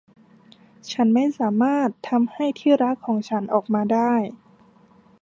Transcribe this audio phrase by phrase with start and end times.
[0.91, 4.13] ฉันไม่สามารถทำให้ที่รักของฉันออกมาได้